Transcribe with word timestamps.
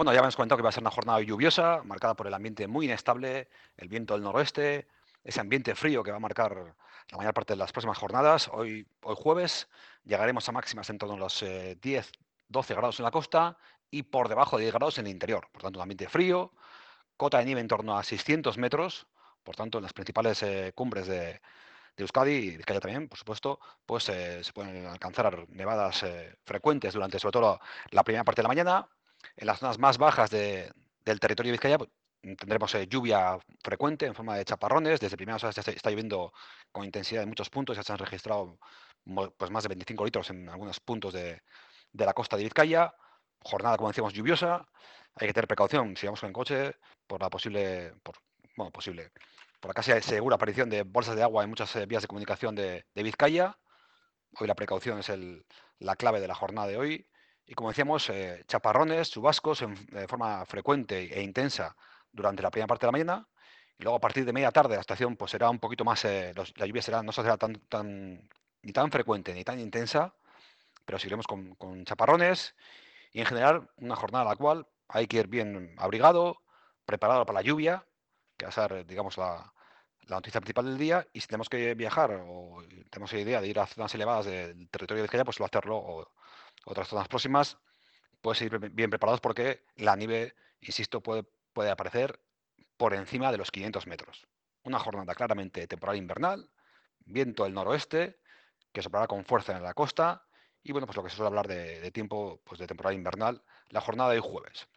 bueno, 0.00 0.14
ya 0.14 0.20
hemos 0.20 0.34
comentado 0.34 0.56
que 0.56 0.62
va 0.62 0.70
a 0.70 0.72
ser 0.72 0.82
una 0.82 0.90
jornada 0.90 1.20
lluviosa, 1.20 1.82
marcada 1.84 2.14
por 2.14 2.26
el 2.26 2.32
ambiente 2.32 2.66
muy 2.66 2.86
inestable, 2.86 3.48
el 3.76 3.86
viento 3.86 4.14
del 4.14 4.22
noroeste, 4.22 4.88
ese 5.22 5.40
ambiente 5.40 5.74
frío 5.74 6.02
que 6.02 6.10
va 6.10 6.16
a 6.16 6.20
marcar 6.20 6.74
la 7.10 7.18
mayor 7.18 7.34
parte 7.34 7.52
de 7.52 7.58
las 7.58 7.70
próximas 7.70 7.98
jornadas. 7.98 8.48
Hoy, 8.50 8.86
hoy 9.02 9.14
jueves 9.18 9.68
llegaremos 10.06 10.48
a 10.48 10.52
máximas 10.52 10.88
en 10.88 10.96
torno 10.96 11.16
a 11.16 11.18
los 11.18 11.44
10, 11.82 12.12
12 12.48 12.74
grados 12.74 12.98
en 12.98 13.04
la 13.04 13.10
costa 13.10 13.58
y 13.90 14.04
por 14.04 14.30
debajo 14.30 14.56
de 14.56 14.62
10 14.62 14.72
grados 14.72 14.96
en 14.96 15.06
el 15.06 15.12
interior. 15.12 15.48
Por 15.52 15.60
tanto, 15.60 15.78
un 15.78 15.82
ambiente 15.82 16.08
frío, 16.08 16.54
cota 17.18 17.36
de 17.36 17.44
nieve 17.44 17.60
en 17.60 17.68
torno 17.68 17.98
a 17.98 18.02
600 18.02 18.56
metros, 18.56 19.06
por 19.42 19.54
tanto, 19.54 19.76
en 19.76 19.82
las 19.82 19.92
principales 19.92 20.42
eh, 20.42 20.72
cumbres 20.74 21.08
de, 21.08 21.42
Euskadi 21.98 22.32
y 22.32 22.56
Vizcaya 22.56 22.80
también, 22.80 23.06
por 23.06 23.18
supuesto, 23.18 23.60
pues 23.84 24.08
eh, 24.08 24.42
se 24.42 24.54
pueden 24.54 24.86
alcanzar 24.86 25.46
nevadas 25.50 26.04
eh, 26.04 26.36
frecuentes 26.44 26.94
durante 26.94 27.18
sobre 27.18 27.32
todo 27.32 27.60
la 27.90 28.02
primera 28.02 28.24
parte 28.24 28.40
de 28.40 28.44
la 28.44 28.48
mañana. 28.48 28.88
En 29.36 29.46
las 29.46 29.58
zonas 29.58 29.78
más 29.78 29.98
bajas 29.98 30.30
del 30.30 30.72
territorio 31.20 31.50
de 31.50 31.52
Vizcaya 31.52 31.78
pues, 31.78 31.90
tendremos 32.38 32.72
lluvia 32.88 33.38
frecuente 33.62 34.06
en 34.06 34.14
forma 34.14 34.36
de 34.36 34.44
chaparrones. 34.44 35.00
Desde 35.00 35.16
primeras 35.16 35.42
horas 35.44 35.56
está, 35.58 35.90
lloviendo 35.90 36.32
con 36.72 36.84
intensidad 36.84 37.22
en 37.22 37.28
muchos 37.28 37.50
puntos. 37.50 37.76
Ya 37.76 37.82
se 37.82 37.92
han 37.92 37.98
registrado 37.98 38.58
pues, 39.38 39.50
más 39.50 39.62
de 39.64 39.68
25 39.68 40.04
litros 40.04 40.30
en 40.30 40.48
algunos 40.48 40.80
puntos 40.80 41.12
de, 41.12 41.42
de 41.92 42.06
la 42.06 42.14
costa 42.14 42.36
de 42.36 42.44
Vizcaya. 42.44 42.94
Jornada, 43.42 43.76
como 43.76 43.88
decíamos, 43.88 44.12
lluviosa. 44.12 44.66
Hay 45.14 45.26
que 45.28 45.34
tener 45.34 45.48
precaución 45.48 45.96
si 45.96 46.06
vamos 46.06 46.20
con 46.20 46.28
el 46.28 46.32
coche 46.34 46.76
por 47.06 47.20
la 47.20 47.30
posible, 47.30 47.94
por, 48.02 48.16
bueno, 48.56 48.70
posible, 48.70 49.10
por 49.60 49.70
la 49.70 49.74
casi 49.74 49.92
segura 50.02 50.36
aparición 50.36 50.70
de 50.70 50.82
bolsas 50.82 51.16
de 51.16 51.22
agua 51.22 51.42
en 51.44 51.50
muchas 51.50 51.74
eh, 51.76 51.86
vías 51.86 52.02
de 52.02 52.08
comunicación 52.08 52.54
de, 52.54 52.84
Vizcaya. 52.94 53.58
Hoy 54.38 54.46
la 54.46 54.54
precaución 54.54 54.98
es 55.00 55.08
el, 55.08 55.44
la 55.78 55.96
clave 55.96 56.20
de 56.20 56.28
la 56.28 56.34
jornada 56.34 56.68
de 56.68 56.76
hoy. 56.76 57.08
Y 57.50 57.54
como 57.54 57.70
decíamos, 57.70 58.08
eh, 58.10 58.44
chaparrones, 58.46 59.10
chubascos 59.10 59.62
en, 59.62 59.74
de 59.86 60.06
forma 60.06 60.46
frecuente 60.46 61.12
e 61.12 61.20
intensa 61.20 61.74
durante 62.12 62.44
la 62.44 62.50
primera 62.52 62.68
parte 62.68 62.86
de 62.86 62.86
la 62.86 62.92
mañana. 62.92 63.28
Y 63.76 63.82
luego 63.82 63.96
a 63.96 64.00
partir 64.00 64.24
de 64.24 64.32
media 64.32 64.52
tarde 64.52 64.76
la 64.76 64.82
estación 64.82 65.16
pues 65.16 65.32
será 65.32 65.50
un 65.50 65.58
poquito 65.58 65.84
más, 65.84 66.04
eh, 66.04 66.32
la 66.54 66.66
lluvia 66.66 66.80
será, 66.80 67.02
no 67.02 67.10
será 67.10 67.36
tan, 67.36 67.60
ni 68.62 68.72
tan 68.72 68.90
frecuente 68.92 69.34
ni 69.34 69.42
tan 69.42 69.58
intensa, 69.58 70.14
pero 70.84 71.00
seguiremos 71.00 71.26
con, 71.26 71.84
chaparrones 71.84 72.54
y 73.12 73.18
en 73.18 73.26
general 73.26 73.68
una 73.78 73.96
jornada 73.96 74.26
a 74.26 74.28
la 74.28 74.36
cual 74.36 74.68
hay 74.86 75.08
que 75.08 75.16
ir 75.16 75.26
bien 75.26 75.74
abrigado, 75.76 76.42
preparado 76.84 77.26
para 77.26 77.40
la 77.40 77.42
lluvia, 77.42 77.84
que 78.36 78.46
va 78.46 78.50
a 78.50 78.52
ser, 78.52 78.86
digamos, 78.86 79.18
la, 79.18 79.52
noticia 80.08 80.40
principal 80.40 80.66
del 80.66 80.78
día. 80.78 81.06
Y 81.12 81.20
si 81.20 81.26
tenemos 81.26 81.48
que 81.48 81.74
viajar 81.74 82.12
o 82.28 82.62
tenemos 82.90 83.12
la 83.12 83.20
idea 83.20 83.40
de 83.40 83.48
ir 83.48 83.58
a 83.58 83.66
zonas 83.66 83.92
elevadas 83.94 84.26
del 84.26 84.68
territorio 84.68 85.02
de 85.02 85.02
Vizcaya, 85.02 85.24
pues 85.24 85.40
lo 85.40 85.46
hacerlo 85.46 85.76
o 85.76 86.12
otras 86.64 86.88
zonas 86.88 87.08
próximas, 87.08 87.58
pues 88.20 88.40
ir 88.42 88.58
bien 88.58 88.90
preparados 88.90 89.20
porque 89.20 89.64
la 89.76 89.96
nieve, 89.96 90.34
insisto, 90.60 91.00
puede, 91.02 91.24
puede 91.52 91.70
aparecer 91.70 92.20
por 92.76 92.94
encima 92.94 93.32
de 93.32 93.38
los 93.38 93.50
500 93.50 93.86
metros. 93.86 94.26
Una 94.62 94.78
jornada 94.78 95.14
claramente 95.14 95.66
temporal 95.66 95.96
invernal, 95.96 96.50
viento 96.98 97.44
del 97.44 97.54
noroeste, 97.54 98.20
que 98.72 98.82
soplará 98.82 99.06
con 99.06 99.24
fuerza 99.24 99.56
en 99.56 99.62
la 99.62 99.74
costa, 99.74 100.26
y 100.62 100.72
bueno, 100.72 100.86
pues 100.86 100.96
lo 100.96 101.02
que 101.02 101.10
se 101.10 101.16
suele 101.16 101.28
hablar 101.28 101.48
de, 101.48 101.90
tiempo 101.90 102.40
pues 102.44 102.58
de 102.58 102.66
temporada 102.66 102.94
invernal, 102.94 103.42
la 103.68 103.80
jornada 103.80 104.10
de 104.10 104.20
jueves. 104.20 104.68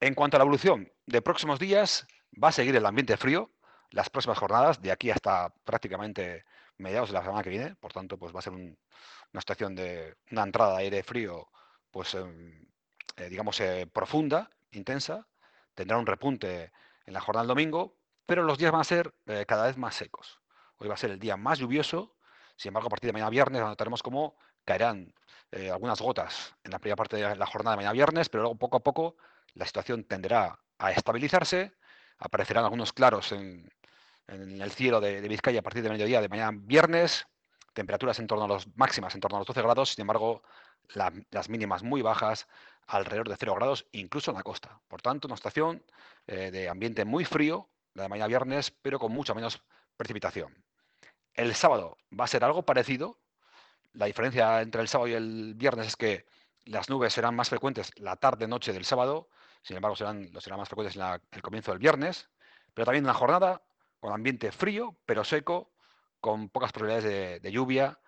En 0.00 0.14
cuanto 0.14 0.36
a 0.36 0.38
la 0.38 0.44
evolución 0.44 0.92
de 1.06 1.22
próximos 1.22 1.58
días, 1.58 2.06
va 2.42 2.48
a 2.48 2.52
seguir 2.52 2.74
el 2.74 2.86
ambiente 2.86 3.16
frío 3.16 3.50
las 3.90 4.10
próximas 4.10 4.38
jornadas, 4.38 4.80
de 4.80 4.90
aquí 4.90 5.10
hasta 5.10 5.50
prácticamente 5.64 6.44
mediados 6.78 7.10
de 7.10 7.14
la 7.14 7.22
semana 7.22 7.42
que 7.42 7.50
viene. 7.50 7.74
Por 7.76 7.92
tanto, 7.92 8.18
pues 8.18 8.34
va 8.34 8.40
a 8.40 8.42
ser 8.42 8.52
una 8.52 9.40
situación 9.40 9.74
de 9.74 10.16
una 10.30 10.42
entrada 10.42 10.76
de 10.76 10.84
aire 10.84 11.02
frío, 11.02 11.48
pues 11.90 12.14
em, 12.14 12.66
eh, 13.16 13.28
digamos 13.28 13.60
eh, 13.60 13.86
profunda, 13.92 14.50
intensa. 14.72 15.26
Tendrá 15.74 15.98
un 15.98 16.06
repunte 16.06 16.72
en 17.06 17.14
la 17.14 17.20
jornada 17.20 17.42
del 17.44 17.48
domingo, 17.48 17.96
pero 18.26 18.42
los 18.42 18.58
días 18.58 18.72
van 18.72 18.82
a 18.82 18.84
ser 18.84 19.14
eh, 19.26 19.44
cada 19.46 19.66
vez 19.66 19.76
más 19.76 19.94
secos. 19.94 20.40
Hoy 20.78 20.88
va 20.88 20.94
a 20.94 20.98
ser 20.98 21.10
el 21.10 21.18
día 21.18 21.36
más 21.36 21.58
lluvioso. 21.58 22.16
Sin 22.56 22.70
embargo, 22.70 22.88
a 22.88 22.90
partir 22.90 23.08
de 23.08 23.12
mañana 23.14 23.30
viernes 23.30 23.62
notaremos 23.62 24.02
cómo 24.02 24.36
caerán 24.64 25.14
algunas 25.70 26.00
gotas 26.00 26.54
en 26.64 26.70
la 26.70 26.78
primera 26.78 26.96
parte 26.96 27.16
de 27.16 27.36
la 27.36 27.46
jornada 27.46 27.72
de 27.72 27.76
mañana 27.78 27.92
viernes, 27.92 28.30
pero 28.30 28.44
luego 28.44 28.56
poco 28.56 28.78
a 28.78 28.80
poco 28.80 29.16
la 29.52 29.66
situación 29.66 30.04
tenderá 30.04 30.58
a 30.78 30.92
estabilizarse, 30.92 31.74
aparecerán 32.18 32.64
algunos 32.64 32.94
claros 32.94 33.32
en, 33.32 33.70
el 34.28 34.70
cielo 34.70 35.00
de, 35.00 35.20
Vizcaya 35.28 35.60
a 35.60 35.62
partir 35.62 35.82
de 35.82 35.90
mediodía 35.90 36.20
de 36.20 36.28
mañana 36.28 36.56
viernes, 36.62 37.26
temperaturas 37.72 38.18
en 38.18 38.26
torno 38.26 38.44
a 38.44 38.48
los 38.48 38.66
máximas, 38.76 39.14
en 39.14 39.20
torno 39.20 39.36
a 39.36 39.40
los 39.40 39.46
12 39.46 39.62
grados, 39.62 39.90
sin 39.90 40.02
embargo, 40.02 40.42
las 40.94 41.48
mínimas 41.48 41.82
muy 41.82 42.02
bajas, 42.02 42.46
alrededor 42.86 43.28
de 43.28 43.36
0 43.36 43.54
grados, 43.54 43.86
incluso 43.92 44.30
en 44.30 44.36
la 44.36 44.42
costa. 44.42 44.80
Por 44.88 45.00
tanto, 45.02 45.28
una 45.28 45.34
estación 45.34 45.84
eh, 46.26 46.50
de 46.50 46.68
ambiente 46.68 47.04
muy 47.04 47.24
frío, 47.24 47.68
la 47.94 48.04
de 48.04 48.08
mañana 48.08 48.28
viernes, 48.28 48.70
pero 48.70 48.98
con 48.98 49.12
mucha 49.12 49.34
menos 49.34 49.62
precipitación. 49.96 50.64
El 51.34 51.54
sábado 51.54 51.96
va 52.18 52.24
a 52.24 52.28
ser 52.28 52.44
algo 52.44 52.64
parecido. 52.64 53.18
La 53.94 54.06
diferencia 54.06 54.60
entre 54.60 54.82
el 54.82 54.88
sábado 54.88 55.08
y 55.08 55.14
el 55.14 55.54
viernes 55.54 55.88
es 55.88 55.96
que 55.96 56.26
las 56.64 56.88
nubes 56.88 57.12
serán 57.12 57.34
más 57.34 57.48
frecuentes 57.48 57.90
la 57.96 58.16
tarde-noche 58.16 58.72
del 58.72 58.84
sábado, 58.84 59.28
sin 59.62 59.76
embargo 59.76 59.96
serán, 59.96 60.30
serán 60.40 60.58
más 60.58 60.68
frecuentes 60.68 60.96
en 60.96 61.02
el 61.30 61.42
comienzo 61.42 61.72
del 61.72 61.78
viernes, 61.78 62.28
pero 62.74 62.86
también 62.86 63.04
una 63.04 63.14
jornada 63.14 63.62
con 64.02 64.12
ambiente 64.12 64.50
frío, 64.50 64.96
pero 65.06 65.22
seco, 65.22 65.70
con 66.20 66.48
pocas 66.50 66.72
probabilidades 66.72 67.40
de, 67.40 67.52
lluvia. 67.52 67.98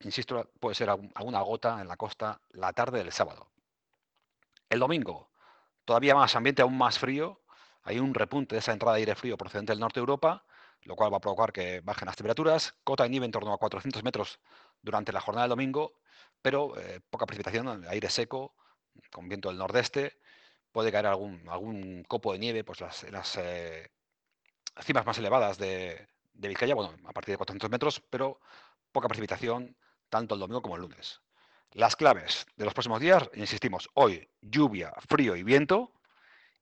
Insisto, 0.00 0.50
puede 0.60 0.74
ser 0.74 0.90
alguna 0.90 1.40
gota 1.40 1.80
en 1.80 1.88
la 1.88 1.96
costa 1.96 2.40
la 2.50 2.72
tarde 2.72 2.98
del 2.98 3.12
sábado. 3.12 3.50
El 4.68 4.78
domingo, 4.78 5.30
todavía 5.86 6.14
más 6.14 6.36
ambiente 6.36 6.62
aún 6.62 6.76
más 6.76 6.98
frío. 6.98 7.40
Hay 7.82 7.98
un 7.98 8.12
repunte 8.12 8.56
de 8.56 8.60
esa 8.60 8.72
entrada 8.72 8.96
de 8.96 9.00
aire 9.00 9.14
frío 9.14 9.38
procedente 9.38 9.72
del 9.72 9.80
norte 9.80 10.00
de 10.00 10.02
Europa, 10.02 10.44
lo 10.82 10.94
cual 10.94 11.12
va 11.12 11.16
a 11.16 11.20
provocar 11.20 11.50
que 11.50 11.80
bajen 11.80 12.04
las 12.06 12.16
temperaturas. 12.16 12.74
Cota 12.84 13.04
de 13.04 13.08
nieve 13.08 13.24
en 13.24 13.32
torno 13.32 13.52
a 13.52 13.58
400 13.58 14.04
metros 14.04 14.38
durante 14.82 15.12
la 15.12 15.20
jornada 15.20 15.44
del 15.44 15.50
domingo 15.50 15.94
pero 16.42 16.78
eh, 16.78 17.00
poca 17.10 17.26
precipitación, 17.26 17.84
aire 17.88 18.10
seco, 18.10 18.54
con 19.10 19.28
viento 19.28 19.48
del 19.48 19.58
nordeste. 19.58 20.18
Puede 20.72 20.92
caer 20.92 21.06
algún, 21.06 22.04
copo 22.06 22.32
de 22.32 22.38
nieve, 22.38 22.64
pues 22.64 22.80
las, 22.80 23.10
las 23.10 23.36
eh, 23.36 23.90
cimas 24.84 25.06
más 25.06 25.18
elevadas 25.18 25.58
de, 25.58 26.08
de 26.34 26.48
Vizcaya, 26.48 26.74
bueno, 26.74 26.94
a 27.04 27.12
partir 27.12 27.32
de 27.32 27.38
400 27.38 27.70
metros, 27.70 28.02
pero 28.10 28.40
poca 28.92 29.08
precipitación 29.08 29.76
tanto 30.08 30.34
el 30.34 30.40
domingo 30.40 30.62
como 30.62 30.76
el 30.76 30.82
lunes. 30.82 31.20
Las 31.72 31.96
claves 31.96 32.46
de 32.56 32.64
los 32.64 32.74
próximos 32.74 33.00
días, 33.00 33.28
insistimos, 33.34 33.90
hoy 33.94 34.28
lluvia, 34.40 34.92
frío 35.06 35.36
y 35.36 35.42
viento, 35.42 35.92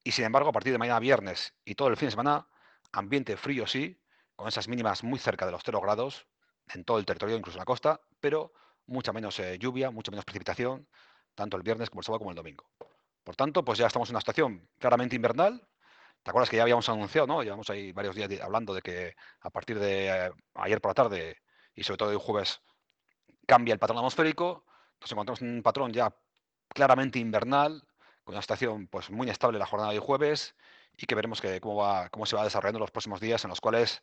y 0.03 0.13
sin 0.13 0.25
embargo 0.25 0.49
a 0.49 0.53
partir 0.53 0.73
de 0.73 0.79
mañana 0.79 0.99
viernes 0.99 1.55
y 1.65 1.75
todo 1.75 1.89
el 1.89 1.97
fin 1.97 2.09
de 2.09 2.13
semana, 2.13 2.49
ambiente 2.93 3.37
frío 3.37 3.67
sí, 3.67 4.01
con 4.35 4.49
esas 4.49 4.69
mínimas 4.69 5.05
muy 5.05 5.19
cerca 5.19 5.47
de 5.47 5.53
los 5.53 5.63
0 5.65 5.81
grados 5.81 6.27
en 6.75 6.85
todo 6.85 6.99
el 6.99 7.07
territorio, 7.07 7.37
incluso 7.37 7.57
en 7.57 7.61
la 7.61 7.65
costa, 7.65 8.01
pero 8.21 8.53
mucha 8.87 9.13
menos 9.13 9.39
eh, 9.39 9.59
lluvia, 9.59 9.91
mucha 9.91 10.11
menos 10.11 10.25
precipitación, 10.25 10.87
tanto 11.35 11.57
el 11.57 11.63
viernes 11.63 11.91
como 11.91 12.01
el 12.01 12.05
sábado 12.05 12.19
como 12.21 12.31
el 12.31 12.37
domingo. 12.37 12.69
Por 13.25 13.37
tanto, 13.37 13.65
pues 13.65 13.79
ya 13.79 13.87
estamos 13.87 14.09
en 14.09 14.15
una 14.15 14.21
estación 14.21 14.69
claramente 14.79 15.17
invernal. 15.17 15.67
¿Te 16.27 16.31
acuerdas 16.31 16.51
que 16.51 16.57
ya 16.57 16.63
habíamos 16.63 16.89
anunciado, 16.89 17.29
no? 17.29 17.45
Llevamos 17.45 17.71
ahí 17.71 17.93
varios 17.93 18.17
días 18.17 18.29
hablando 18.41 18.75
de 18.75 18.83
que 18.83 19.15
a 19.43 19.49
partir 19.49 19.79
de 19.79 20.09
eh, 20.09 20.31
ayer 20.55 20.81
por 20.81 20.91
la 20.91 20.95
tarde 20.95 21.41
y 21.73 21.85
sobre 21.85 21.99
todo 21.99 22.09
hoy 22.09 22.19
jueves 22.21 22.63
cambia 23.47 23.73
el 23.73 23.79
patrón 23.79 23.99
atmosférico. 23.99 24.65
Nos 25.01 25.13
encontramos 25.13 25.41
en 25.41 25.55
un 25.55 25.63
patrón 25.63 25.93
ya 25.93 26.13
claramente 26.67 27.21
invernal, 27.21 27.81
con 28.25 28.35
una 28.35 28.41
estación 28.41 28.89
pues 28.89 29.09
muy 29.09 29.25
inestable 29.25 29.57
la 29.61 29.67
jornada 29.67 29.93
de 29.93 30.01
jueves 30.01 30.57
y 30.97 31.07
que 31.07 31.15
veremos 31.15 31.41
que 31.41 31.61
cómo, 31.61 31.77
va, 31.77 32.09
cómo 32.09 32.27
se 32.27 32.35
va 32.35 32.43
desarrollando 32.43 32.81
los 32.81 32.91
próximos 32.91 33.21
días 33.21 33.45
en 33.45 33.51
los 33.51 33.61
cuales 33.61 34.03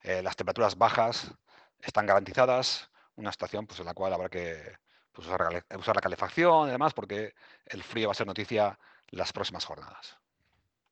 eh, 0.00 0.22
las 0.22 0.36
temperaturas 0.36 0.78
bajas 0.78 1.34
están 1.82 2.06
garantizadas, 2.06 2.90
una 3.16 3.28
estación 3.28 3.66
pues, 3.66 3.78
en 3.80 3.84
la 3.84 3.92
cual 3.92 4.14
habrá 4.14 4.30
que 4.30 4.78
pues, 5.12 5.28
usar, 5.28 5.66
usar 5.76 5.96
la 5.96 6.00
calefacción 6.00 6.68
y 6.68 6.70
demás, 6.70 6.94
porque 6.94 7.34
el 7.66 7.82
frío 7.82 8.08
va 8.08 8.12
a 8.12 8.14
ser 8.14 8.26
noticia 8.26 8.78
las 9.10 9.34
próximas 9.34 9.66
jornadas. 9.66 10.18